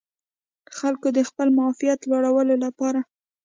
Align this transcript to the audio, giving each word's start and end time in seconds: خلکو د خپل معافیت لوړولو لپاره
خلکو 0.77 1.07
د 1.17 1.19
خپل 1.29 1.47
معافیت 1.57 1.99
لوړولو 2.09 2.55
لپاره 2.65 2.99